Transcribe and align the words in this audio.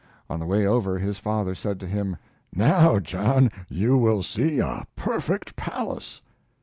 On 0.31 0.39
the 0.39 0.47
way 0.47 0.65
over 0.65 0.97
his 0.97 1.19
father 1.19 1.53
said 1.53 1.79
to 1.81 1.85
him: 1.85 2.17
"Now, 2.55 2.97
John, 2.97 3.51
you 3.69 3.97
will 3.99 4.23
see 4.23 4.57
a 4.57 4.87
perfect 4.95 5.55
palace." 5.55 6.23